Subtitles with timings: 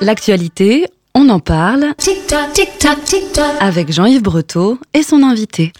[0.00, 3.56] L'actualité, on en parle Tic-tac, tic-tac, tic-tac.
[3.60, 5.72] avec Jean-Yves Breteau et son invité.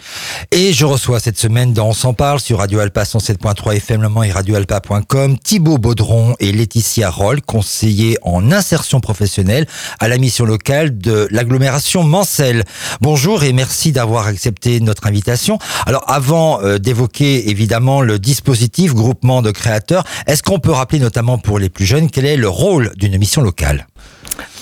[0.51, 4.09] Et je reçois cette semaine dans On s'en parle sur Radio Alpa 107.3 FM Le
[4.09, 9.67] Mans et radioalpa.com Thibaut Baudron et Laetitia Roll, conseillers en insertion professionnelle
[10.01, 12.65] à la mission locale de l'agglomération Mancel.
[13.01, 15.59] Bonjour et merci d'avoir accepté notre invitation.
[15.87, 21.39] Alors avant euh, d'évoquer évidemment le dispositif groupement de créateurs, est-ce qu'on peut rappeler notamment
[21.39, 23.87] pour les plus jeunes quel est le rôle d'une mission locale?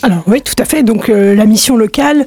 [0.03, 0.83] Alors oui, tout à fait.
[0.83, 2.27] Donc euh, la mission locale,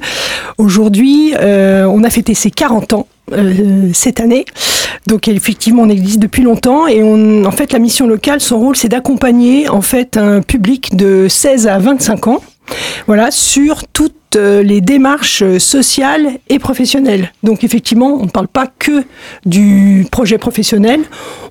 [0.58, 3.06] aujourd'hui, euh, on a fêté ses 40 ans.
[3.32, 4.44] euh, cette année.
[5.06, 8.88] Donc effectivement, on existe depuis longtemps et en fait, la mission locale, son rôle, c'est
[8.88, 12.42] d'accompagner en fait un public de 16 à 25 ans,
[13.06, 17.32] voilà, sur toutes euh, les démarches euh, sociales et professionnelles.
[17.42, 19.04] Donc effectivement, on ne parle pas que
[19.46, 21.00] du projet professionnel,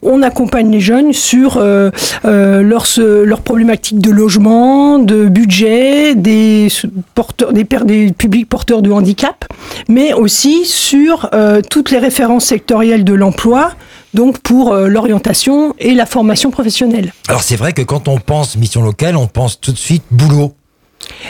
[0.01, 1.91] on accompagne les jeunes sur euh,
[2.23, 6.67] leurs problématiques de logement, de budget, des
[7.15, 9.45] porteurs, des, des publics porteurs de handicap,
[9.87, 11.29] mais aussi sur
[11.69, 13.71] toutes les références sectorielles de l'emploi,
[14.13, 17.13] donc pour l'orientation et la formation professionnelle.
[17.27, 20.53] Alors c'est vrai que quand on pense mission locale, on pense tout de suite boulot,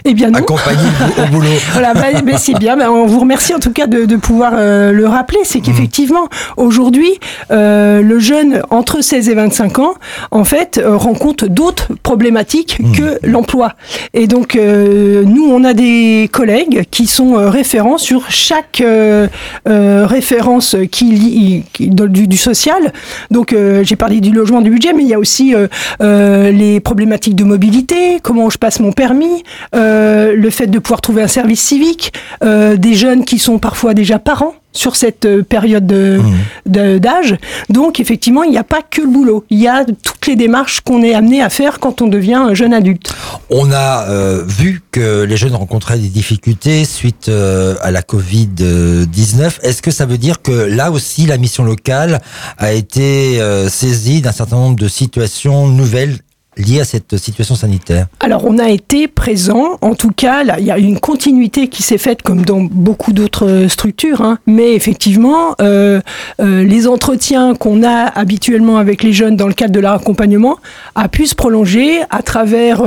[0.05, 0.39] Eh bien non.
[0.39, 1.47] accompagner au boulot.
[1.73, 2.77] Voilà, bah, bah, c'est bien.
[2.77, 5.39] Bah, on vous remercie en tout cas de, de pouvoir euh, le rappeler.
[5.43, 7.19] C'est qu'effectivement, aujourd'hui,
[7.52, 9.94] euh, le jeune entre 16 et 25 ans,
[10.31, 13.73] en fait, euh, rencontre d'autres problématiques que l'emploi.
[14.13, 19.27] Et donc, euh, nous, on a des collègues qui sont euh, référents sur chaque euh,
[19.67, 22.94] euh, référence qui, lie- qui- du, du social.
[23.31, 25.67] Donc, euh, j'ai parlé du logement, du budget, mais il y a aussi euh,
[26.01, 29.44] euh, les problématiques de mobilité, comment je passe mon permis,
[29.75, 33.94] euh, le fait de pouvoir trouver un service civique, euh, des jeunes qui sont parfois
[33.94, 36.19] déjà parents sur cette euh, période de-
[36.66, 37.36] de- d'âge.
[37.69, 40.81] Donc effectivement, il n'y a pas que le boulot, il y a toutes les démarches
[40.81, 43.14] qu'on est amené à faire quand on devient un jeune adulte.
[43.52, 49.59] On a euh, vu que les jeunes rencontraient des difficultés suite euh, à la Covid-19.
[49.61, 52.19] Est-ce que ça veut dire que là aussi la mission locale
[52.57, 56.18] a été euh, saisie d'un certain nombre de situations nouvelles
[56.58, 60.66] liées à cette situation sanitaire Alors on a été présent, en tout cas, là, il
[60.66, 64.38] y a une continuité qui s'est faite comme dans beaucoup d'autres euh, structures, hein.
[64.46, 66.02] mais effectivement, euh,
[66.40, 70.58] euh, les entretiens qu'on a habituellement avec les jeunes dans le cadre de leur accompagnement
[70.96, 72.84] a pu se prolonger à travers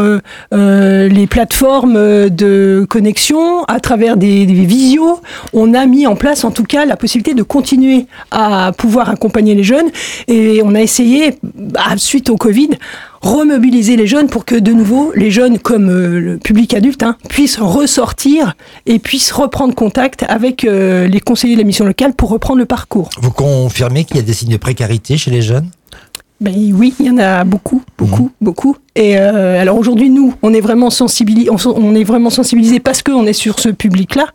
[0.52, 5.20] les plateformes de connexion, à travers des, des visios.
[5.52, 9.54] On a mis en place en tout cas la possibilité de continuer à pouvoir accompagner
[9.54, 9.90] les jeunes
[10.28, 12.70] et on a essayé, bah, suite au Covid,
[13.26, 17.16] remobiliser les jeunes pour que de nouveau les jeunes comme euh, le public adulte hein,
[17.28, 18.54] puissent ressortir
[18.86, 22.66] et puissent reprendre contact avec euh, les conseillers de la mission locale pour reprendre le
[22.66, 23.10] parcours.
[23.20, 25.68] Vous confirmez qu'il y a des signes de précarité chez les jeunes?
[26.40, 28.76] Ben oui, il y en a beaucoup, beaucoup, beaucoup.
[28.96, 34.26] Et euh, alors aujourd'hui, nous, on est vraiment sensibilisés, parce qu'on est sur ce public-là.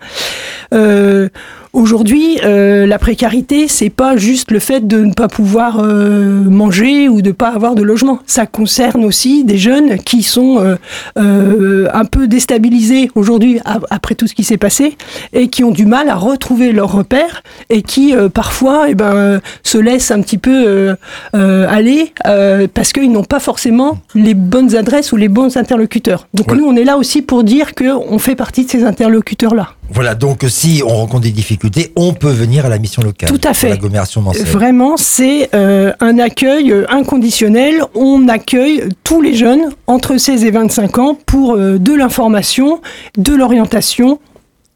[0.73, 1.29] Euh,
[1.73, 7.23] aujourd'hui, euh, la précarité, c'est pas juste le fait de ne pas pouvoir manger ou
[7.23, 8.19] de pas avoir de logement.
[8.27, 10.77] Ça concerne aussi des jeunes qui sont
[11.15, 14.95] un peu déstabilisés aujourd'hui après tout ce qui s'est passé
[15.33, 19.77] et qui ont du mal à retrouver leurs repères et qui parfois eh ben, se
[19.77, 20.95] laissent un petit peu
[21.33, 22.13] aller
[22.73, 26.27] parce qu'ils n'ont pas forcément les bonnes adresses ou les bons interlocuteurs.
[26.33, 29.69] Donc nous, on est là aussi pour dire qu'on fait partie de ces interlocuteurs-là.
[29.93, 33.29] Voilà, donc si on rencontre des difficultés, on peut venir à la mission locale.
[33.29, 33.79] Tout à fait.
[34.45, 37.81] Vraiment, c'est euh, un accueil euh, inconditionnel.
[37.95, 42.81] On accueille tous les jeunes entre 16 et 25 ans pour euh, de l'information,
[43.17, 44.19] de l'orientation.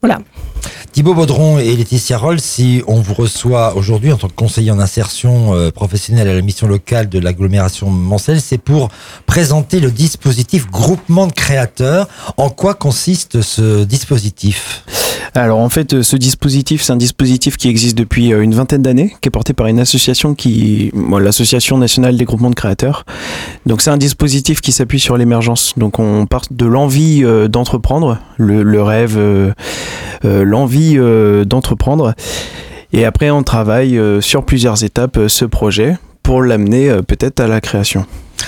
[0.02, 0.20] Voilà.
[0.92, 4.78] Thibaut Baudron et Laetitia Roll, si on vous reçoit aujourd'hui en tant que conseiller en
[4.78, 8.88] insertion euh, professionnelle à la mission locale de l'agglomération Mancel, c'est pour
[9.26, 12.08] présenter le dispositif groupement de créateurs.
[12.38, 14.84] En quoi consiste ce dispositif?
[15.34, 18.82] Alors en fait, euh, ce dispositif, c'est un dispositif qui existe depuis euh, une vingtaine
[18.82, 23.04] d'années, qui est porté par une association qui, l'association nationale des groupements de créateurs.
[23.66, 25.74] Donc c'est un dispositif qui s'appuie sur l'émergence.
[25.76, 29.18] Donc on part de l'envie euh, d'entreprendre, le, rêve,
[30.22, 30.98] l'envie
[31.46, 32.14] d'entreprendre,
[32.92, 38.04] et après on travaille sur plusieurs étapes ce projet pour l'amener peut-être à la création.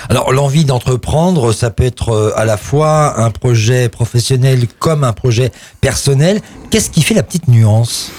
[0.09, 5.13] Alors l'envie d'entreprendre, ça peut être euh, à la fois un projet professionnel comme un
[5.13, 5.51] projet
[5.81, 6.41] personnel.
[6.69, 8.11] Qu'est-ce qui fait la petite nuance?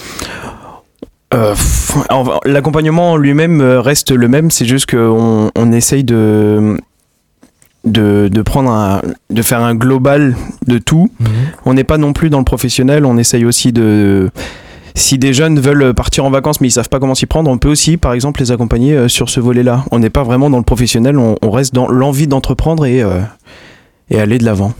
[1.32, 1.54] Euh,
[2.44, 6.76] L'accompagnement en lui-même euh, reste le même, c'est juste qu'on on essaye de,
[7.84, 9.00] de, de prendre un,
[9.30, 11.08] de faire un global de tout.
[11.66, 14.30] On n'est pas non plus dans le professionnel, on essaye aussi de.
[14.94, 17.58] Si des jeunes veulent partir en vacances mais ils savent pas comment s'y prendre, on
[17.58, 19.84] peut aussi par exemple les accompagner euh, sur ce volet-là.
[19.90, 23.20] On n'est pas vraiment dans le professionnel, on, on reste dans l'envie d'entreprendre et, euh,
[24.10, 24.72] et aller de l'avant.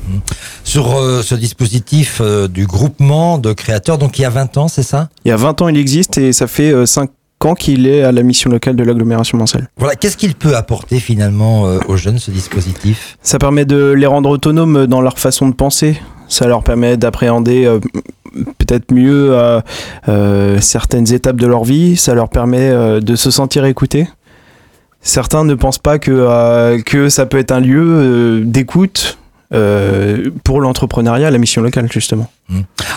[0.65, 4.69] Sur euh, ce dispositif euh, du groupement de créateurs, donc il y a 20 ans,
[4.69, 5.09] c'est ça?
[5.25, 7.11] Il y a 20 ans, il existe et ça fait 5
[7.45, 9.69] ans qu'il est à la mission locale de l'agglomération Mancelle.
[9.79, 13.17] Voilà, qu'est-ce qu'il peut apporter finalement euh, aux jeunes, ce dispositif?
[13.23, 15.99] Ça permet de les rendre autonomes dans leur façon de penser.
[16.29, 17.81] Ça leur permet d'appréhender euh,
[18.59, 19.61] peut-être mieux euh,
[20.09, 21.97] euh, certaines étapes de leur vie.
[21.97, 24.09] Ça leur permet euh, de se sentir écoutés.
[25.03, 29.17] Certains ne pensent pas que, euh, que ça peut être un lieu euh, d'écoute
[29.53, 32.31] euh, pour l'entrepreneuriat, la mission locale justement.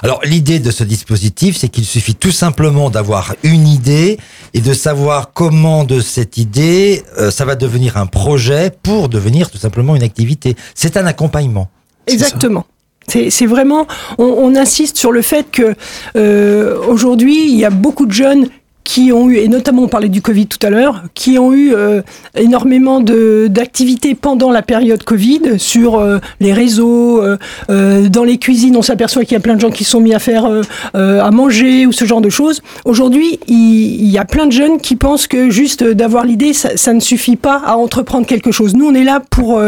[0.04, 4.20] Alors l'idée de ce dispositif, c'est qu'il suffit tout simplement d'avoir une idée
[4.54, 9.50] et de savoir comment de cette idée, euh, ça va devenir un projet pour devenir
[9.50, 10.56] tout simplement une activité.
[10.76, 11.70] C'est un accompagnement.
[12.06, 12.66] Exactement.
[13.08, 15.76] C'est vraiment, on, on insiste sur le fait que
[16.16, 18.48] euh, aujourd'hui, il y a beaucoup de jeunes
[18.84, 21.74] qui ont eu, et notamment on parlait du Covid tout à l'heure, qui ont eu
[21.74, 22.02] euh,
[22.36, 27.38] énormément d'activités pendant la période Covid sur euh, les réseaux, euh,
[27.70, 30.14] euh, dans les cuisines, on s'aperçoit qu'il y a plein de gens qui sont mis
[30.14, 30.48] à faire
[30.94, 32.62] à manger ou ce genre de choses.
[32.86, 36.76] Aujourd'hui, il, il y a plein de jeunes qui pensent que juste d'avoir l'idée, ça,
[36.76, 38.76] ça ne suffit pas à entreprendre quelque chose.
[38.76, 39.62] Nous, on est là pour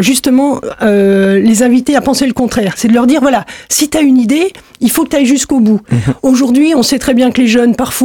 [0.00, 2.74] justement les inviter à penser le contraire.
[2.76, 5.26] C'est de leur dire, voilà, si tu as une idée, il faut que tu ailles
[5.26, 5.80] jusqu'au bout.
[6.22, 8.03] Aujourd'hui, on sait très bien que les jeunes, parfois,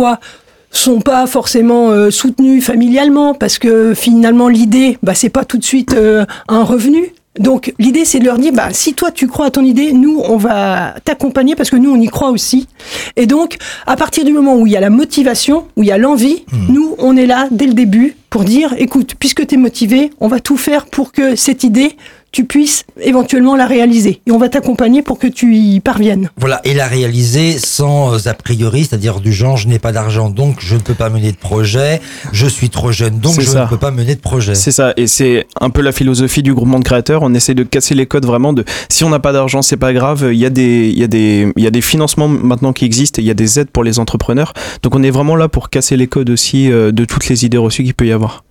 [0.72, 5.64] sont pas forcément euh, soutenus familialement parce que finalement l'idée bah c'est pas tout de
[5.64, 7.14] suite euh, un revenu.
[7.40, 10.22] Donc l'idée c'est de leur dire bah si toi tu crois à ton idée nous
[10.26, 12.68] on va t'accompagner parce que nous on y croit aussi.
[13.16, 13.58] Et donc
[13.88, 16.44] à partir du moment où il y a la motivation où il y a l'envie
[16.70, 20.28] nous on est là dès le début pour dire écoute puisque tu es motivé on
[20.28, 21.96] va tout faire pour que cette idée
[22.32, 26.62] tu puisses éventuellement la réaliser et on va t'accompagner pour que tu y parviennes Voilà,
[26.64, 30.58] et la réaliser sans euh, a priori, c'est-à-dire du genre je n'ai pas d'argent donc
[30.60, 33.64] je ne peux pas mener de projet, je suis trop jeune donc je ça.
[33.64, 34.56] ne peux pas mener de projet.
[34.56, 37.24] C'est ça, et c'est un peu la philosophie du groupement de créateurs.
[37.24, 39.94] On essaie de casser les codes vraiment de si on n'a pas d'argent, c'est pas
[39.94, 40.30] grave.
[40.32, 42.86] Il y a des, il y a des, il y a des financements maintenant qui
[42.86, 44.54] existent et il y a des aides pour les entrepreneurs.
[44.84, 47.58] Donc on est vraiment là pour casser les codes aussi euh, de toutes les idées
[47.58, 48.44] reçues qu'il peut y avoir.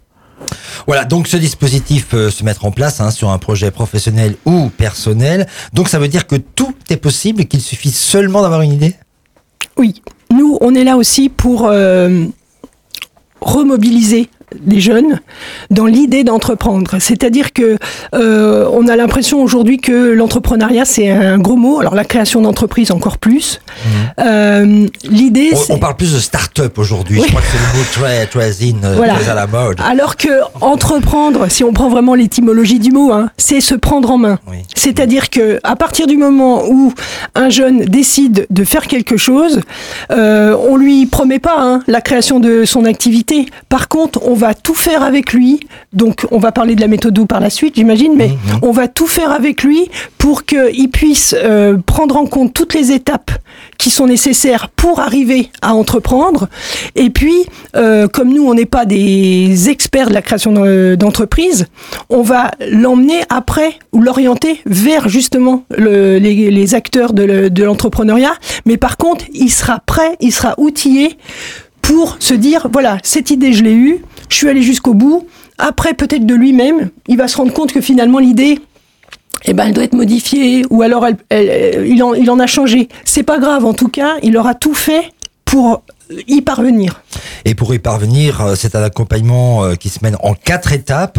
[0.87, 4.69] Voilà, donc ce dispositif peut se mettre en place hein, sur un projet professionnel ou
[4.69, 5.47] personnel.
[5.73, 8.95] Donc ça veut dire que tout est possible qu'il suffit seulement d'avoir une idée?
[9.77, 12.25] Oui, nous, on est là aussi pour euh,
[13.41, 14.29] remobiliser
[14.67, 15.21] les jeunes
[15.71, 16.97] dans l'idée d'entreprendre.
[17.01, 17.77] C'est-à-dire que
[18.15, 21.81] euh, on a l'impression aujourd'hui que l'entrepreneuriat c'est un gros mot.
[21.81, 23.61] Alors la création d'entreprise encore plus.
[24.21, 27.19] Euh, l'idée, on, c'est on parle plus de start-up aujourd'hui.
[27.19, 27.25] Oui.
[27.27, 29.15] Je crois que c'est le mot très, très in, euh, Voilà.
[29.15, 29.81] très à la mode.
[29.81, 30.29] alors que
[30.61, 34.39] entreprendre, si on prend vraiment l'étymologie du mot, hein, c'est se prendre en main.
[34.49, 34.59] Oui.
[34.75, 36.93] C'est-à-dire que à partir du moment où
[37.35, 39.61] un jeune décide de faire quelque chose,
[40.11, 43.47] euh, on lui promet pas hein, la création de son activité.
[43.69, 45.61] Par contre, on va tout faire avec lui.
[45.93, 48.61] Donc, on va parler de la méthode par la suite, j'imagine, mais Mhm.
[48.63, 52.93] on va tout faire avec lui pour qu'il puisse euh, prendre en compte toutes les
[52.93, 53.31] étapes
[53.77, 56.49] qui sont nécessaires pour arriver à entreprendre.
[56.95, 57.35] Et puis,
[57.77, 61.67] euh, comme nous, on n'est pas des experts de la création de- d'entreprise,
[62.09, 68.35] on va l'emmener après ou l'orienter vers justement le- les, les acteurs de l'entrepreneuriat.
[68.67, 71.17] Mais par contre, il sera prêt, il sera outillé
[71.83, 73.99] pour se dire, voilà, cette idée, je l'ai eue,
[74.29, 75.27] je suis allé jusqu'au bout.
[75.59, 78.61] Après, peut-être de lui-même, il va se rendre compte que finalement, l'idée,
[79.45, 82.89] eh ben, elle doit être modifiée, ou alors elle- il, en, il en a changé.
[83.05, 85.13] C'est pas grave, en tout cas, il aura tout fait
[85.45, 85.83] pour
[86.27, 87.03] y parvenir.
[87.45, 91.19] Et pour y parvenir, euh, c'est un accompagnement euh, qui se mène en quatre étapes.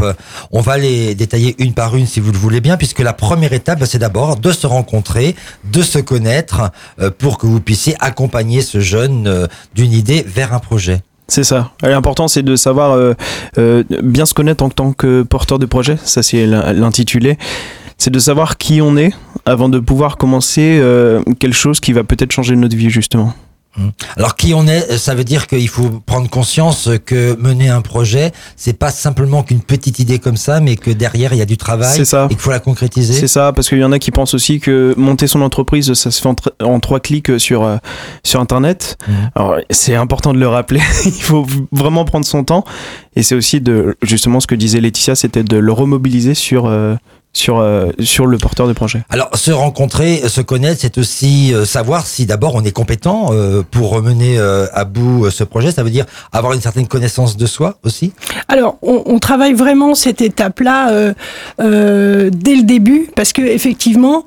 [0.51, 3.53] On va les détailler une par une si vous le voulez bien, puisque la première
[3.53, 5.35] étape, c'est d'abord de se rencontrer,
[5.71, 10.53] de se connaître, euh, pour que vous puissiez accompagner ce jeune euh, d'une idée vers
[10.53, 11.01] un projet.
[11.29, 11.71] C'est ça.
[11.83, 13.13] L'important, c'est de savoir euh,
[13.57, 15.97] euh, bien se connaître en tant que porteur de projet.
[16.03, 17.37] Ça, c'est l'in- l'intitulé.
[17.97, 19.11] C'est de savoir qui on est
[19.45, 23.33] avant de pouvoir commencer euh, quelque chose qui va peut-être changer notre vie, justement.
[24.17, 28.31] Alors qui on est, ça veut dire qu'il faut prendre conscience que mener un projet,
[28.55, 31.57] c'est pas simplement qu'une petite idée comme ça, mais que derrière il y a du
[31.57, 32.25] travail C'est ça.
[32.25, 33.13] et qu'il faut la concrétiser.
[33.13, 36.11] C'est ça, parce qu'il y en a qui pensent aussi que monter son entreprise, ça
[36.11, 37.77] se fait en, tr- en trois clics sur, euh,
[38.23, 38.97] sur Internet.
[39.07, 39.15] Mhm.
[39.35, 40.81] Alors, c'est important de le rappeler.
[41.05, 42.63] Il faut vraiment prendre son temps.
[43.15, 46.95] Et c'est aussi de, justement, ce que disait Laetitia, c'était de le remobiliser sur, euh,
[47.33, 49.03] sur, euh, sur le porteur de projet.
[49.09, 53.61] Alors se rencontrer, se connaître, c'est aussi euh, savoir si d'abord on est compétent euh,
[53.69, 55.71] pour mener euh, à bout euh, ce projet.
[55.71, 58.13] Ça veut dire avoir une certaine connaissance de soi aussi.
[58.47, 61.13] Alors, on, on travaille vraiment cette étape-là euh,
[61.61, 64.25] euh, dès le début, parce que effectivement,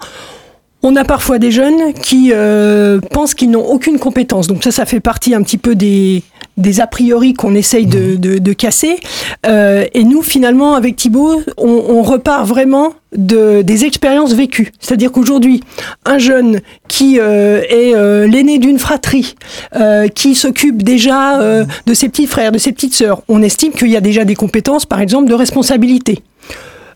[0.84, 4.46] on a parfois des jeunes qui euh, pensent qu'ils n'ont aucune compétence.
[4.46, 6.22] Donc ça, ça fait partie un petit peu des,
[6.56, 8.98] des a priori qu'on essaye de, de, de casser.
[9.46, 14.72] Euh, et nous, finalement, avec Thibaut, on, on repart vraiment de, des expériences vécues.
[14.80, 15.62] C'est-à-dire qu'aujourd'hui,
[16.04, 19.34] un jeune qui euh, est euh, l'aîné d'une fratrie,
[19.76, 23.72] euh, qui s'occupe déjà euh, de ses petits frères, de ses petites sœurs, on estime
[23.72, 26.20] qu'il y a déjà des compétences, par exemple, de responsabilité.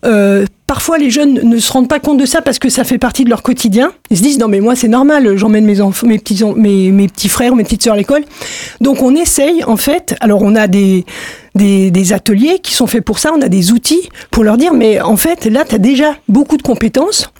[0.05, 2.97] Euh, parfois, les jeunes ne se rendent pas compte de ça parce que ça fait
[2.97, 3.91] partie de leur quotidien.
[4.09, 7.07] Ils se disent non mais moi c'est normal, j'emmène mes enfants, mes petits, mes, mes
[7.07, 8.23] petits frères mes petites sœurs à l'école.
[8.81, 10.15] Donc on essaye en fait.
[10.19, 11.03] Alors on a des
[12.11, 13.31] ateliers qui sont faits pour ça.
[13.35, 16.57] On a des outils pour leur dire mais en fait là tu as déjà beaucoup
[16.57, 17.31] de compétences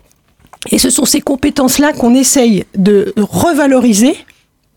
[0.71, 4.15] et ce sont ces compétences-là qu'on essaye de revaloriser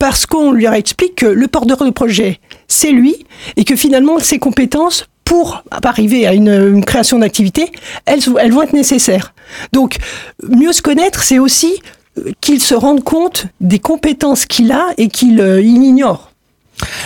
[0.00, 4.38] parce qu'on lui explique que le porteur de projet, c'est lui, et que finalement, ces
[4.38, 7.70] compétences, pour arriver à une, une création d'activité,
[8.04, 9.32] elles, elles vont être nécessaires.
[9.72, 9.98] Donc,
[10.42, 11.80] mieux se connaître, c'est aussi
[12.18, 16.32] euh, qu'il se rende compte des compétences qu'il a et qu'il euh, ignore.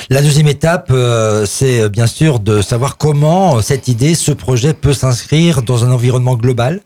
[0.08, 4.94] La deuxième étape, euh, c'est bien sûr de savoir comment cette idée, ce projet peut
[4.94, 6.80] s'inscrire dans un environnement global.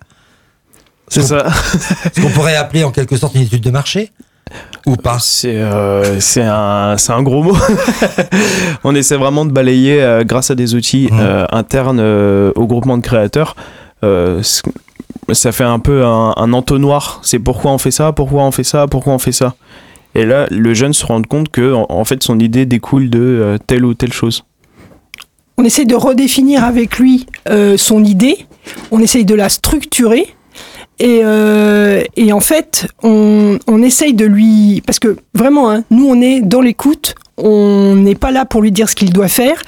[1.06, 1.46] C'est ça.
[2.16, 4.10] Ce qu'on pourrait appeler en quelque sorte une étude de marché
[4.86, 7.56] ou pas C'est euh, c'est un, gros mot.
[8.84, 11.18] on essaie vraiment de balayer euh, grâce à des outils Mhm.
[11.20, 13.56] euh, internes euh, au groupement de créateurs.
[14.04, 14.42] Euh,
[15.32, 17.20] ça fait un peu un, un entonnoir.
[17.22, 19.54] C'est pourquoi on fait ça, pourquoi on fait ça, pourquoi on fait ça.
[20.14, 23.20] Et là, le jeune se rend compte que en, en fait son idée découle de
[23.20, 24.44] euh, telle ou telle chose.
[25.58, 28.46] On essaye de redéfinir avec lui euh, son idée,
[28.92, 30.28] on essaye de la structurer.
[31.00, 34.82] Et, euh, et en fait, on, on essaye de lui...
[34.86, 38.72] Parce que vraiment, hein, nous, on est dans l'écoute, on n'est pas là pour lui
[38.72, 39.62] dire ce qu'il doit faire,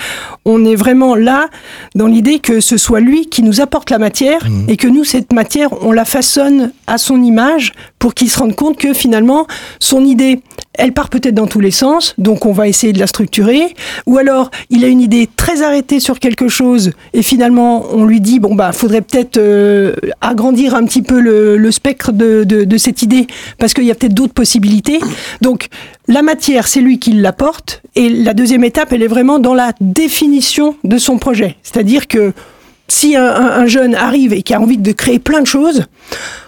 [0.45, 1.49] on est vraiment là
[1.95, 5.33] dans l'idée que ce soit lui qui nous apporte la matière et que nous, cette
[5.33, 9.47] matière, on la façonne à son image pour qu'il se rende compte que finalement,
[9.79, 10.41] son idée,
[10.81, 13.75] elle part peut-être dans tous les sens, donc on va essayer de la structurer.
[14.07, 18.21] Ou alors, il a une idée très arrêtée sur quelque chose et finalement, on lui
[18.21, 23.03] dit, bon, bah, faudrait peut-être euh, agrandir un petit peu le, spectre de, de cette
[23.03, 23.27] idée
[23.59, 24.99] parce qu'il y a peut-être d'autres possibilités.
[25.41, 25.69] Donc,
[26.09, 27.83] la matière, c'est lui qui l'apporte.
[27.95, 31.57] Et la deuxième étape, elle est vraiment dans la définition de son projet.
[31.63, 32.33] C'est-à-dire que
[32.91, 35.85] si un, un- un jeune arrive et qui a envie de créer plein de choses,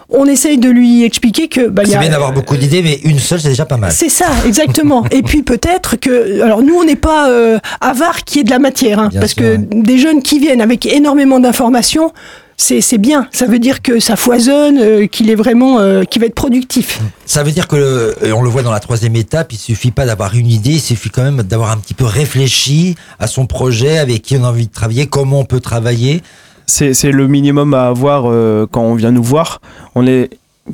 [0.09, 1.67] on essaye de lui expliquer que...
[1.69, 3.91] Bah, C'est a- bien d'avoir beaucoup d'idées, mais une seule, c'est déjà pas mal.
[3.91, 5.05] c'est ça, exactement.
[5.11, 8.59] Et puis peut-être que, alors nous, on n'est pas euh, avare qui est de la
[8.59, 9.67] matière, hein, parce sûr, que ouais.
[9.71, 12.11] des jeunes qui viennent avec énormément d'informations,
[12.57, 13.27] c'est c'est bien.
[13.31, 16.99] Ça veut dire que ça foisonne, euh, qu'il est vraiment, euh, qu'il va être productif.
[17.25, 20.05] Ça veut dire que, le- on le voit dans la troisième étape, il suffit pas
[20.05, 23.97] d'avoir une idée, il suffit quand même d'avoir un petit peu réfléchi à son projet,
[23.97, 26.21] avec qui on a envie de travailler, comment on peut travailler.
[26.65, 29.59] C'est c'est le minimum à avoir euh, quand on vient nous voir.
[29.95, 30.29] On est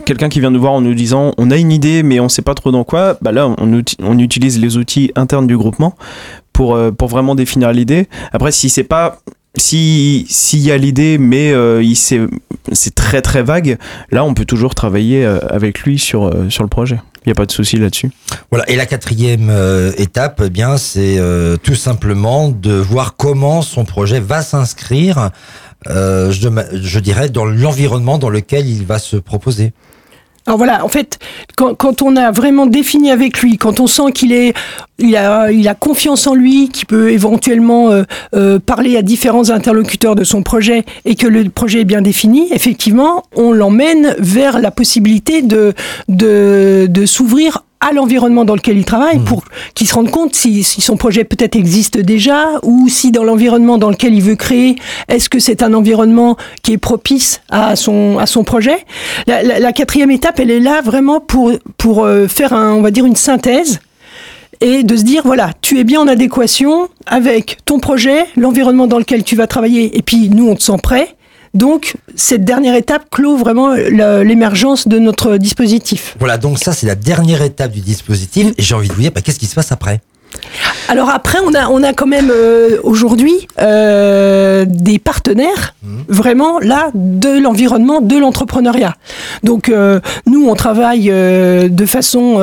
[0.06, 2.44] quelqu'un qui vient nous voir en nous disant on a une idée mais on sait
[2.44, 3.18] pas trop dans quoi.
[3.24, 5.96] Bah là on, on utilise les outils internes du groupement
[6.54, 8.08] pour euh, pour vraiment définir l'idée.
[8.32, 9.18] Après si c'est pas
[9.56, 11.84] si s'il y a l'idée mais euh,
[12.72, 13.78] c'est très très vague,
[14.12, 17.00] là on peut toujours travailler euh, avec lui sur euh, sur le projet.
[17.26, 18.10] Il y a pas de souci là-dessus.
[18.50, 18.68] Voilà.
[18.70, 19.52] Et la quatrième
[19.98, 21.20] étape, eh bien, c'est
[21.62, 25.30] tout simplement de voir comment son projet va s'inscrire,
[25.86, 29.74] je dirais, dans l'environnement dans lequel il va se proposer.
[30.50, 31.20] Alors voilà, en fait,
[31.56, 34.56] quand, quand on a vraiment défini avec lui, quand on sent qu'il est,
[34.98, 38.02] il a, il a confiance en lui, qu'il peut éventuellement euh,
[38.34, 42.48] euh, parler à différents interlocuteurs de son projet et que le projet est bien défini,
[42.52, 45.76] effectivement, on l'emmène vers la possibilité de,
[46.08, 49.44] de, de s'ouvrir à l'environnement dans lequel il travaille pour
[49.74, 53.90] qu'il se rende compte si, son projet peut-être existe déjà ou si dans l'environnement dans
[53.90, 54.76] lequel il veut créer,
[55.08, 58.86] est-ce que c'est un environnement qui est propice à son, à son projet?
[59.28, 62.82] La, la- la quatrième étape, elle est là vraiment pour, pour euh, faire, un, on
[62.82, 63.80] va dire, une synthèse
[64.62, 69.00] et de se dire, voilà, tu es bien en adéquation avec ton projet, l'environnement dans
[69.00, 71.16] lequel tu vas travailler, et puis nous, on te sent prêt.
[71.54, 76.16] Donc, cette dernière étape clôt vraiment l'émergence de notre dispositif.
[76.20, 76.38] Voilà.
[76.38, 78.48] Donc ça, c'est la dernière étape du dispositif.
[78.58, 80.02] Et j'ai envie de vous dire, bah, qu'est-ce qui se passe après?
[80.88, 85.76] Alors après, on a, on a quand même euh, aujourd'hui euh, des partenaires
[86.08, 88.96] vraiment là de l'environnement, de l'entrepreneuriat.
[89.44, 92.42] Donc euh, nous, on travaille de façon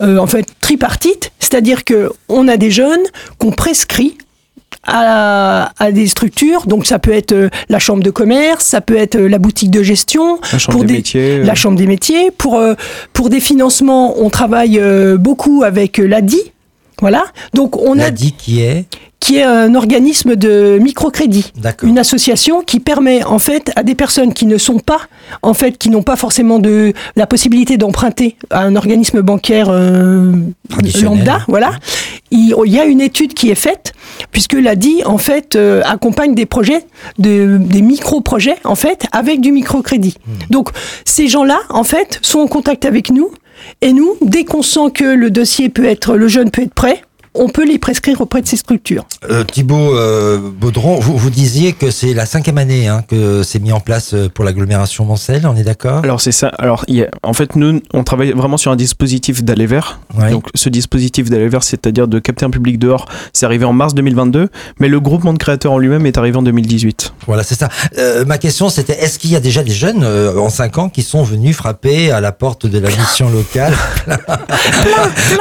[0.00, 3.04] en fait tripartite, c'est-à-dire que on a des jeunes
[3.38, 4.18] qu'on prescrit
[4.92, 8.96] à, à des structures, donc ça peut être euh, la chambre de commerce, ça peut
[8.96, 11.30] être euh, la boutique de gestion, La chambre pour des des- métiers.
[11.40, 12.30] euh, la Chambre des métiers.
[12.36, 12.74] Pour, euh,
[13.12, 16.52] pour des financements, on travaille euh, beaucoup avec l'ADI.
[17.00, 17.24] Voilà.
[17.54, 18.86] Donc on a L'ADI qui est
[19.20, 21.52] qui est un organisme de microcrédit.
[21.82, 25.02] Une association qui permet en fait à des personnes qui ne sont pas
[25.42, 30.32] en fait qui n'ont pas forcément de la possibilité d'emprunter à un organisme bancaire euh,
[31.02, 31.72] lambda, voilà.
[32.30, 33.92] Il, il y a une étude qui est faite
[34.32, 36.86] puisque l'ADI en fait euh, accompagne des projets
[37.18, 40.16] de, des micro-projets en fait avec du microcrédit.
[40.48, 40.70] Donc
[41.04, 43.30] ces gens-là en fait sont en contact avec nous
[43.80, 47.02] et nous dès qu'on sent que le dossier peut être le jeune peut être prêt,
[47.40, 49.06] on peut les prescrire auprès de ces structures.
[49.30, 53.58] Euh, Thibaut euh, Baudron, vous, vous disiez que c'est la cinquième année hein, que c'est
[53.60, 56.04] mis en place euh, pour l'agglomération Mancel, on est d'accord?
[56.04, 56.48] Alors c'est ça.
[56.58, 60.00] Alors il y a- en fait nous on travaille vraiment sur un dispositif d'aller vers.
[60.18, 60.30] Ouais.
[60.30, 63.94] Donc ce dispositif d'aller vers, c'est-à-dire de capter un public dehors, c'est arrivé en mars
[63.94, 67.14] 2022, mais le groupement de créateurs en lui-même est arrivé en 2018.
[67.26, 67.70] Voilà, c'est ça.
[67.98, 70.88] Euh, ma question, c'était est-ce qu'il y a déjà des jeunes euh, en 5 ans
[70.90, 73.74] qui sont venus frapper à la porte de la mission locale?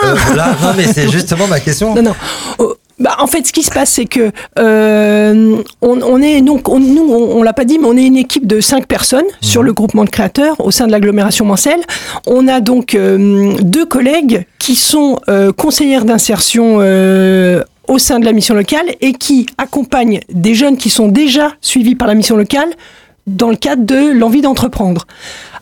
[0.04, 0.56] Euh, voilà.
[0.62, 1.89] Non, mais c'est justement ma question.
[1.96, 2.16] Non, non.
[2.60, 6.68] Oh, Bah, en fait, ce qui se passe, c'est que euh, on, on est donc
[6.68, 9.24] on- nous, on, on l'a pas dit, mais on est une équipe de cinq personnes
[9.40, 11.80] sur le groupement de créateurs au sein de l'agglomération Mancel.
[12.28, 16.80] On a donc euh, deux collègues qui sont euh, conseillères d'insertion.
[17.90, 21.96] au sein de la mission locale et qui accompagnent des jeunes qui sont déjà suivis
[21.96, 22.70] par la mission locale
[23.26, 25.08] dans le cadre de l'envie d'entreprendre.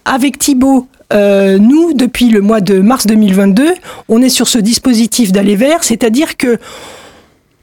[0.03, 3.73] Avec Thibaut, euh, nous, depuis le mois de mars 2022,
[4.09, 6.57] on est sur ce dispositif d'aller vers, c'est-à-dire que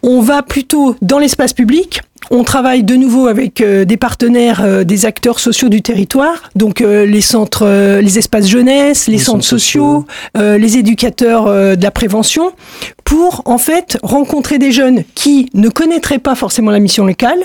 [0.03, 2.03] on va plutôt dans l'espace public.
[2.31, 6.81] On travaille de nouveau avec euh, des partenaires, euh, des acteurs sociaux du territoire, donc
[6.81, 7.67] euh, les centres,
[8.01, 10.05] les espaces jeunesse, les, Les centres, centres sociaux,
[10.37, 12.53] euh, les éducateurs de la prévention,
[13.05, 17.39] pour en fait rencontrer des jeunes qui ne connaîtraient pas forcément la mission locale,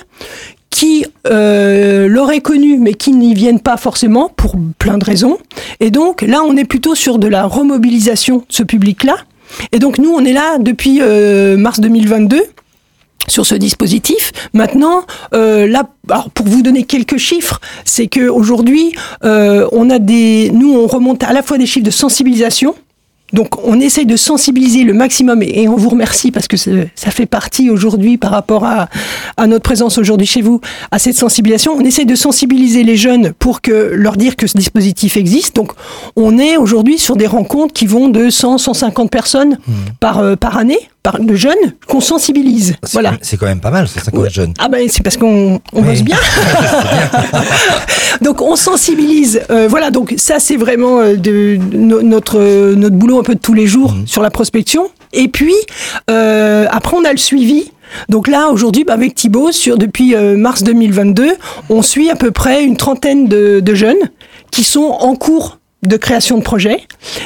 [0.69, 5.37] qui euh, l'auraient connue mais qui n'y viennent pas forcément pour plein de raisons.
[5.79, 9.17] Et donc là, on est plutôt sur de la remobilisation de ce public-là.
[9.71, 12.43] Et donc nous, on est là depuis euh, mars 2022
[13.27, 14.31] sur ce dispositif.
[14.53, 19.99] Maintenant, euh, là, alors pour vous donner quelques chiffres, c'est que aujourd'hui, euh, on a
[19.99, 22.75] des, nous, on remonte à la fois des chiffres de sensibilisation.
[23.33, 27.25] Donc, on essaye de sensibiliser le maximum et, on vous remercie parce que ça fait
[27.25, 28.89] partie aujourd'hui par rapport à,
[29.37, 31.73] à notre présence aujourd'hui chez vous, à cette sensibilisation.
[31.73, 35.55] On essaye de sensibiliser les jeunes pour que leur dire que ce dispositif existe.
[35.55, 35.71] Donc,
[36.15, 39.57] on est aujourd'hui sur des rencontres qui vont de 100, 150 personnes
[39.99, 41.53] par, euh, par année, par de jeunes
[41.87, 42.75] qu'on sensibilise.
[42.83, 43.13] C'est Voilà.
[43.21, 44.29] c'est quand même pas mal, 150 Ouais.
[44.29, 44.53] jeunes.
[44.59, 45.87] Ah ben c'est parce qu'on on Oui.
[45.87, 46.17] bosse bien.
[48.21, 49.41] donc on sensibilise.
[49.49, 53.23] Euh, voilà, donc ça c'est vraiment euh, de, de no- notre euh, notre boulot un
[53.23, 54.07] peu de tous les jours Mhm.
[54.07, 54.89] sur la prospection.
[55.13, 55.55] Et puis
[56.09, 57.71] euh, après on a le suivi.
[58.09, 61.31] Donc là aujourd'hui bah, avec Thibaut sur depuis euh, mars 2022,
[61.69, 63.97] on suit à peu près une trentaine de, de jeunes
[64.51, 65.58] qui sont en cours
[65.89, 66.77] de création de projet.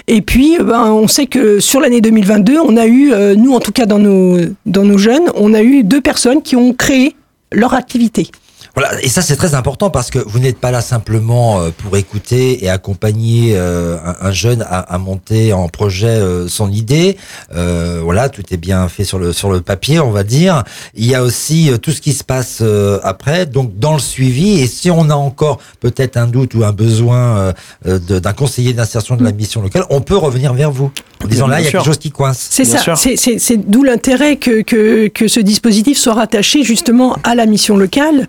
[0.07, 3.53] Et puis, euh, ben, on sait que sur l'année 2022, on a eu, euh, nous
[3.53, 6.73] en tout cas dans nos, dans nos jeunes, on a eu deux personnes qui ont
[6.73, 7.15] créé
[7.51, 8.29] leur activité.
[8.75, 11.95] Voilà, et ça c'est très important parce que vous n'êtes pas là simplement euh, pour
[11.95, 17.15] écouter et accompagner euh, un, un jeune à, à monter en projet euh, son idée.
[17.55, 20.63] Euh, voilà, tout est bien fait sur le sur le papier, on va dire.
[20.95, 23.99] Il y a aussi euh, tout ce qui se passe euh, après, donc dans le
[23.99, 24.59] suivi.
[24.59, 27.53] Et si on a encore peut-être un doute ou un besoin
[27.85, 30.91] d'un conseiller d'insertion de la mission locale, on peut revenir vers vous
[31.23, 32.47] en disant là il y a quelque chose qui coince.
[32.49, 32.97] C'est ça, sûr.
[32.97, 37.45] c'est- c'est c'est d'où l'intérêt que, que, que ce dispositif soit rattaché justement à la
[37.45, 38.27] mission locale,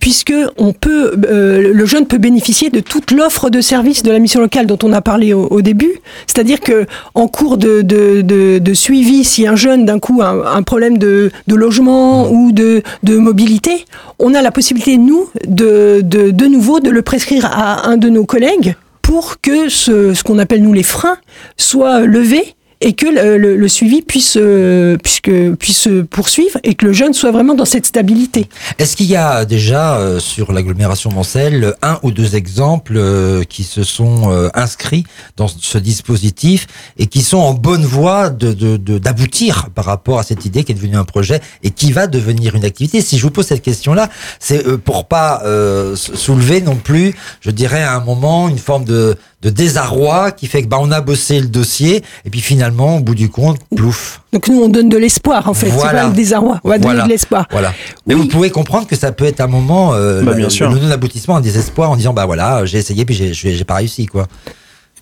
[0.00, 4.18] puisque on peut, euh, le jeune peut bénéficier de toute l'offre de services de la
[4.18, 6.00] mission locale dont on a parlé au, au début.
[6.26, 10.28] C'est-à-dire que en cours de, de, de, de suivi, si un jeune d'un coup a
[10.28, 13.84] un, un problème de, de logement ou de, de mobilité,
[14.18, 18.08] on a la possibilité nous de, de, de nouveau de le prescrire à un de
[18.08, 21.16] nos collègues pour que ce, ce qu'on appelle nous les freins
[21.56, 26.74] soient levés et que le, le- le suivi puisse, euh, puisque, puisse se poursuivre et
[26.74, 28.48] que le jeune soit vraiment dans cette stabilité.
[28.78, 33.64] Est-ce qu'il y a déjà euh, sur l'agglomération Mancel un ou deux exemples euh, qui
[33.64, 35.04] se sont euh, inscrits
[35.36, 36.66] dans ce dispositif
[36.98, 40.62] et qui sont en bonne voie de de- de- d'aboutir par rapport à cette idée
[40.64, 43.00] qui est devenue un projet et qui va devenir une activité?
[43.00, 45.42] Si je vous pose cette question-là, c'est euh, pour pas
[45.94, 50.62] soulever non plus, je dirais à un moment, une forme de, de désarroi qui fait
[50.62, 54.20] que bah on a bossé le dossier et puis finalement au bout du compte, plouf.
[54.32, 55.68] Donc nous, on donne de l'espoir en fait.
[55.68, 55.90] Voilà.
[55.90, 56.60] C'est pas le désarroi.
[56.64, 56.94] On va Voilà.
[56.94, 57.46] donner de l'espoir.
[57.50, 57.72] Voilà.
[58.06, 58.22] Mais Oui.
[58.22, 60.70] vous pouvez comprendre que ça peut être un moment, euh, Bah, le- bien le, sûr.
[60.70, 64.06] non-aboutissement, un désespoir en disant bah voilà, j'ai essayé puis j'ai- j'ai j'ai pas réussi
[64.06, 64.26] quoi.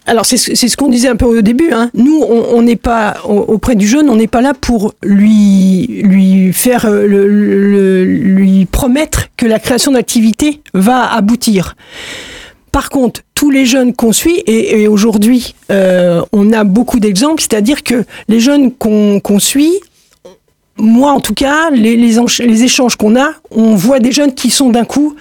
[0.09, 1.73] Alors c'est ce c'est ce qu'on disait un peu au début.
[1.73, 1.91] Hein.
[1.95, 6.53] Nous, on n'est pas au- auprès du jeune, on n'est pas là pour lui lui
[6.53, 11.75] faire euh, le, le- lui promettre que la création d'activité va aboutir.
[12.77, 17.41] Par contre, tous les jeunes qu'on suit, et, et aujourd'hui, euh, on a beaucoup d'exemples,
[17.41, 19.81] c'est-à-dire que les jeunes qu'on suit,
[20.77, 24.35] moi en tout cas, les, les, ench- les échanges qu'on a, on voit des jeunes
[24.35, 25.17] qui sont d'un coup,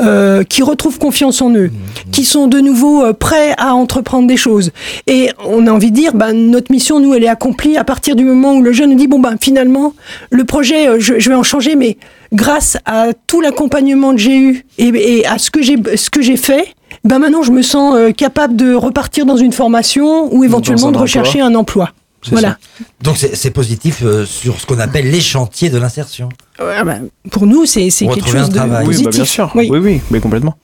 [0.00, 1.70] euh, qui retrouvent confiance en eux,
[2.10, 4.70] qui sont de nouveau euh, prêts à entreprendre des choses.
[5.06, 8.16] Et on a envie de dire, ben, notre mission, nous, elle est accomplie à partir
[8.16, 9.92] du moment où le jeune nous dit, bon ben finalement,
[10.30, 11.98] le projet, euh, je, je vais en changer, mais
[12.32, 16.22] grâce à tout l'accompagnement que j'ai eu et, et à ce que j'ai ce que
[16.22, 16.64] j'ai fait,
[17.04, 20.98] ben maintenant je me sens euh, capable de repartir dans une formation ou éventuellement de
[20.98, 21.90] rechercher un emploi.
[22.30, 22.56] Voilà.
[23.02, 26.30] Donc c'est positif euh, sur ce qu'on appelle les chantiers de l'insertion.
[26.58, 28.86] Ouais, ben, pour nous, c'est quelque chose un de travail.
[28.86, 29.04] Oui, positif.
[29.04, 29.52] bah, bien sûr.
[29.54, 29.68] Oui.
[29.70, 30.54] Oui, oui, mais complètement.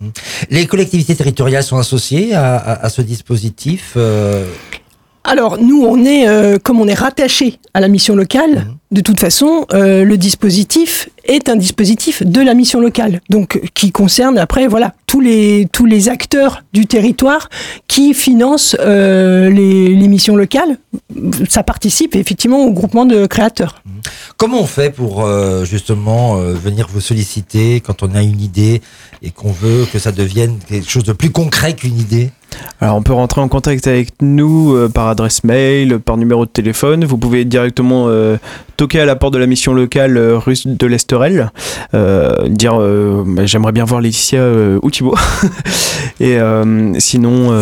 [0.49, 3.93] Les collectivités territoriales sont associées à, à- à ce dispositif.
[3.99, 4.47] euh,
[5.23, 8.55] Alors nous, on est euh, comme on est rattaché à la mission locale.
[8.55, 8.77] Mhm.
[8.93, 13.93] De toute façon, euh, le dispositif est un dispositif de la mission locale, donc qui
[13.93, 17.51] concerne après voilà tous les tous les acteurs du territoire
[17.87, 20.79] qui financent euh, les, les missions locales.
[21.49, 23.81] Ça participe effectivement au groupement de créateurs.
[24.37, 28.81] Comment on fait pour euh, justement euh, venir vous solliciter quand on a une idée
[29.23, 32.33] et qu'on veut que ça devienne quelque chose de plus concret qu'une idée?
[32.81, 36.51] Alors, on peut rentrer en contact avec nous euh, par adresse mail, par numéro de
[36.51, 37.05] téléphone.
[37.05, 38.39] Vous pouvez directement euh,
[38.95, 41.51] à la porte de la mission locale euh, rue de l'Esterel,
[41.95, 44.43] euh, dire euh, bah, j'aimerais bien voir Laetitia
[44.83, 45.17] ou Thibaut.
[46.21, 46.39] Et
[46.99, 47.53] sinon,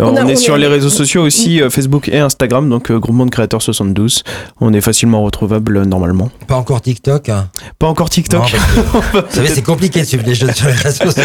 [0.00, 2.18] euh, On on, a- est on sur est- les réseaux sociaux aussi, euh, Facebook et
[2.18, 4.22] Instagram, donc euh, groupement de créateurs 72.
[4.60, 6.30] On est facilement retrouvable euh, normalement.
[6.46, 8.40] Pas encore TikTok hein Pas encore TikTok.
[8.40, 8.52] Non, parce
[9.12, 11.22] que, Vous savez, c'est compliqué de suivre les jeunes sur les réseaux sociaux.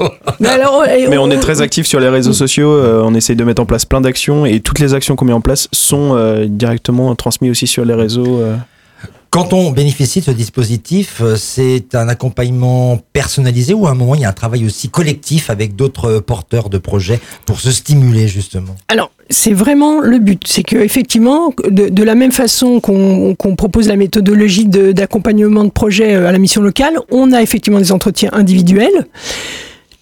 [0.40, 3.36] Mais, alors, et Mais on est très actif sur les réseaux sociaux, euh, on essaye
[3.36, 6.14] de mettre en place plein d'actions et toutes les actions qu'on met en place sont
[6.14, 8.40] euh, directement transmises aussi sur les réseaux.
[9.38, 9.42] Euh.
[9.48, 14.14] Quand on bénéficie de ce dispositif, euh, c'est un accompagnement personnalisé ou à un moment
[14.14, 18.28] il y a un travail aussi collectif avec d'autres porteurs de projets pour se stimuler
[18.28, 18.74] justement?
[18.88, 20.42] Alors, c'est vraiment le but.
[20.46, 25.70] C'est que effectivement, de, de la même façon qu'on propose la méthodologie de- d'accompagnement de,
[25.70, 29.06] projet euh, à la mission locale, on a effectivement des entretiens individuels.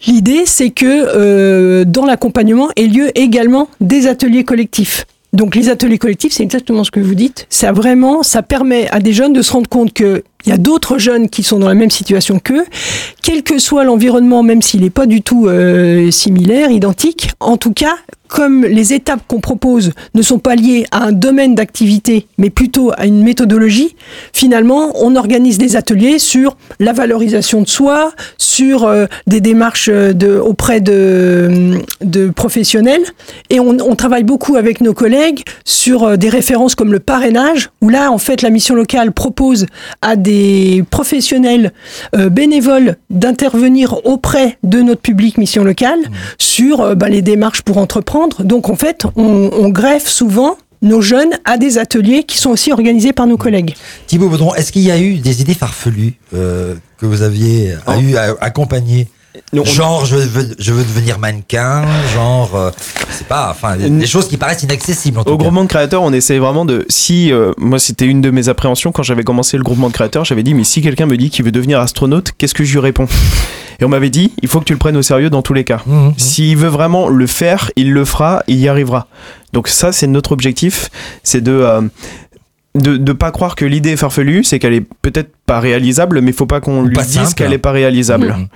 [0.07, 5.07] L'idée, c'est que euh, dans l'accompagnement ait lieu également des ateliers collectifs.
[5.37, 7.47] Donc les ateliers collectifs, c'est exactement ce que vous dites.
[7.51, 10.59] Ça vraiment, ça permet à des jeunes de se rendre compte que il y a
[10.59, 12.65] d'autres jeunes qui sont dans la même situation qu'eux,
[13.23, 17.31] quel que soit l'environnement, même s'il n'est pas du tout euh, similaire, identique.
[17.41, 17.97] En tout cas,
[18.29, 22.93] comme les étapes qu'on propose ne sont pas liées à un domaine d'activité, mais plutôt
[22.97, 23.97] à une méthodologie,
[24.33, 30.39] finalement, on organise des ateliers sur la valorisation de soi, sur euh, des démarches de,
[30.39, 31.81] auprès de,
[32.35, 33.03] professionnels,
[33.51, 37.89] et on, travaille beaucoup avec nos collègues sur euh, des références comme le parrainage, où
[37.89, 39.67] là, en fait, la mission locale propose
[40.03, 40.36] à des
[40.91, 41.73] professionnels
[42.15, 45.99] euh, bénévoles d'intervenir auprès de notre public mission locale
[46.39, 48.43] sur euh, bah, les démarches pour entreprendre.
[48.43, 52.71] Donc, en fait, on, on greffe souvent nos jeunes à des ateliers qui sont aussi
[52.71, 53.75] organisés par nos collègues.
[54.07, 57.93] Thibaut Baudron, est-ce qu'il y a eu des idées farfelues euh, que vous aviez Oh.
[58.01, 59.09] eu à accompagner
[59.53, 62.71] Genre, je veux, je veux devenir mannequin, genre, euh,
[63.11, 65.43] je sais pas, enfin, des, choses qui paraissent inaccessibles en tout Au cas.
[65.43, 66.85] groupement de créateurs, on essaie vraiment de.
[66.89, 70.25] Si, euh, moi, c'était une de mes appréhensions quand j'avais commencé le groupement de créateurs,
[70.25, 72.81] j'avais dit, mais si quelqu'un me dit qu'il veut devenir astronaute, qu'est-ce que je lui
[72.81, 73.09] réponds?
[73.79, 75.65] Et on m'avait dit, il faut que tu le prennes au sérieux dans tous les
[75.65, 75.83] cas.
[75.87, 76.15] Mhm.
[76.17, 79.07] S'il veut vraiment le faire, il le fera, il y arrivera.
[79.53, 80.91] Donc ça, c'est notre objectif,
[81.23, 81.83] c'est de euh,
[82.77, 86.33] de ne pas croire que l'idée est farfelue, c'est qu'elle est peut-être pas réalisable, mais
[86.33, 88.29] il faut pas qu'on lui pas dise qu'elle est pas réalisable.
[88.37, 88.47] Mhm.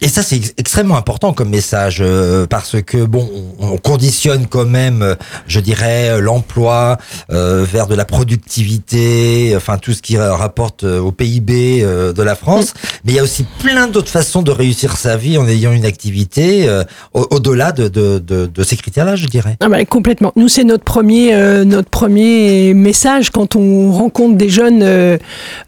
[0.00, 3.28] Et ça, c'est ex- extrêmement important comme message euh, parce que bon,
[3.60, 5.14] on, on conditionne quand même, euh,
[5.46, 6.96] je dirais, euh, l'emploi
[7.30, 12.34] euh, vers de la productivité, enfin tout ce qui rapporte au PIB euh, de la
[12.34, 12.72] France.
[13.04, 15.84] Mais il y a aussi plein d'autres façons de réussir sa vie en ayant une
[15.84, 19.56] activité euh, au- au-delà de, de, de, de ces critères-là, je dirais.
[19.60, 20.32] Ah bah, complètement.
[20.36, 25.18] Nous, c'est notre premier, euh, notre premier message quand on rencontre des jeunes euh,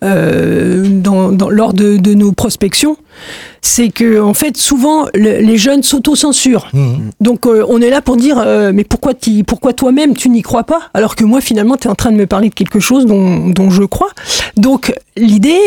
[0.05, 0.26] euh,
[1.31, 2.97] dans- lors de nos prospections.
[3.69, 6.69] C'est que, en fait, souvent, le- les jeunes s'autocensurent.
[6.73, 7.11] Mhm.
[7.21, 9.13] Donc, euh, on est là pour dire, euh, mais pourquoi,
[9.73, 12.27] toi-même tu n'y crois pas Alors que moi, finalement, tu es en train de me
[12.27, 14.11] parler de quelque chose dont, dont je crois.
[14.57, 15.59] Donc, l'idée,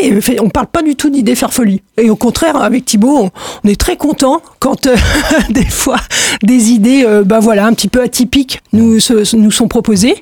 [0.42, 1.80] on parle pas du tout d'idée farfelue.
[1.98, 3.32] Et au contraire, avec Thibaut, on,
[3.66, 4.96] on est très content quand euh,
[5.50, 5.98] des fois
[6.44, 10.16] des idées, bah voilà, un petit peu atypiques nous se- nous sont proposées,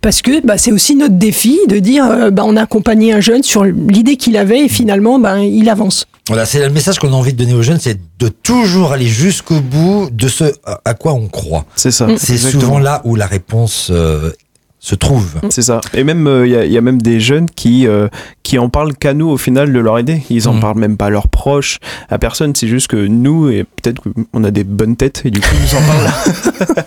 [0.00, 3.42] parce que bah, c'est aussi notre défi de dire, bah, on a accompagné un jeune
[3.44, 6.06] sur l'idée qu'il avait et finalement, bah, il avance.
[6.28, 9.06] Voilà, c'est le message qu'on a envie de donner aux jeunes, c'est de toujours aller
[9.06, 10.44] jusqu'au bout de ce
[10.84, 11.64] à- quoi on croit.
[11.76, 12.06] C'est ça.
[12.16, 14.30] C'est souvent là où la réponse euh,
[14.82, 15.34] se trouvent.
[15.50, 15.80] C'est ça.
[15.94, 18.08] Et même, euh, il y, a- il y a même des jeunes qui, euh,
[18.42, 20.22] qui en parlent qu'à nous au final de leur aider.
[20.30, 20.60] Ils en Mhm.
[20.60, 21.78] parlent même pas à leurs proches,
[22.08, 22.54] à personne.
[22.56, 24.00] C'est juste que nous, et peut-être
[24.32, 26.86] qu'on a des bonnes têtes, et du coup, ils en parlent.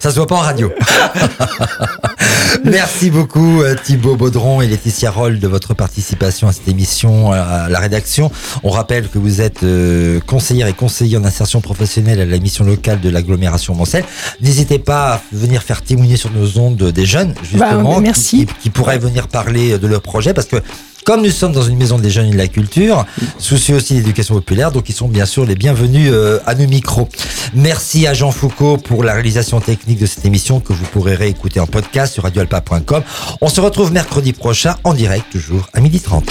[0.00, 0.70] Ça se voit pas en radio.
[2.64, 7.68] Merci beaucoup euh, Thibaut Baudron et Laetitia Roll de votre participation à cette émission à
[7.68, 8.30] la rédaction.
[8.62, 12.64] On rappelle que vous êtes euh, conseillère et conseiller en insertion professionnelle à la mission
[12.64, 14.04] locale de l'agglomération Moncel.
[14.40, 18.46] N'hésitez pas à venir faire témoigner sur nos ondes des jeunes justement Bah, merci.
[18.46, 20.56] Qui, qui- qui pourraient venir parler de leur projet parce que
[21.04, 23.04] comme nous sommes dans une maison des jeunes et de la culture,
[23.38, 27.08] soucieux aussi d'éducation populaire, donc ils sont bien sûr les bienvenus euh, à nos micros.
[27.54, 31.60] Merci à Jean Foucault pour la réalisation technique de cette émission que vous pourrez réécouter
[31.60, 33.02] en podcast sur radioalpa.com.
[33.40, 36.22] On se retrouve mercredi prochain en direct, toujours à 12h30.